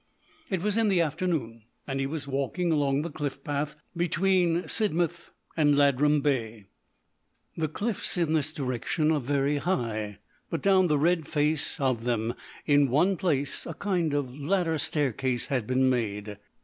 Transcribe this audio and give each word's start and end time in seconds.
It 0.49 0.63
was 0.63 0.77
in 0.77 0.87
the 0.87 0.99
afternoon, 0.99 1.61
and 1.85 1.99
he 1.99 2.07
was 2.07 2.27
walking 2.27 2.71
along 2.71 3.03
the 3.03 3.11
cliff 3.11 3.43
path 3.43 3.75
between 3.95 4.63
Sidmouth 4.67 5.29
and 5.55 5.75
Ladram 5.75 6.23
Bay. 6.23 6.65
The 7.55 7.67
cliffs 7.67 8.17
in 8.17 8.33
this 8.33 8.51
direction 8.51 9.11
are 9.11 9.19
very 9.21 9.57
high, 9.57 10.17
but 10.49 10.63
down 10.63 10.87
the 10.87 10.97
red 10.97 11.27
face 11.27 11.79
of 11.79 12.03
them 12.03 12.33
in 12.65 12.89
one 12.89 13.15
place 13.15 13.67
a 13.67 13.75
kind 13.75 14.15
of 14.15 14.35
ladder 14.35 14.79
staircase 14.79 15.45
has 15.49 15.61
been 15.61 15.87
made. 15.87 16.39